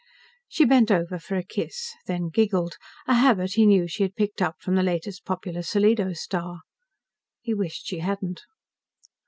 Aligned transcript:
She 0.47 0.65
bent 0.65 0.89
over 0.89 1.19
for 1.19 1.35
a 1.35 1.43
kiss, 1.43 1.91
then 2.07 2.29
giggled 2.29 2.77
a 3.07 3.13
habit 3.13 3.53
he 3.53 3.67
knew 3.67 3.87
she 3.87 4.01
had 4.01 4.15
picked 4.15 4.41
up 4.41 4.55
from 4.59 4.73
the 4.73 4.81
latest 4.81 5.25
popular 5.25 5.61
solido 5.61 6.11
star. 6.17 6.61
He 7.39 7.53
wished 7.53 7.85
she 7.85 7.99
hadn't. 7.99 8.41